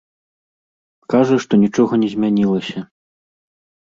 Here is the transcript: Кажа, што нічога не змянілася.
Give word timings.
Кажа, 1.13 1.35
што 1.45 1.59
нічога 1.63 1.99
не 2.05 2.09
змянілася. 2.13 2.79